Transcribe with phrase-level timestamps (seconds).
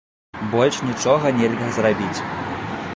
[0.53, 2.19] Больш нічога нельга зрабіць.